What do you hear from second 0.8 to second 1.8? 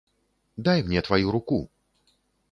мне тваю руку!